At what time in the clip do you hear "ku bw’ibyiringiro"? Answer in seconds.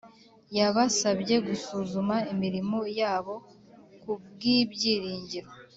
4.01-5.49